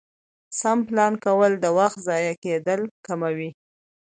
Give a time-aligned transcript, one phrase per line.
[0.59, 3.49] سم پلان کول د وخت ضایع کېدل کموي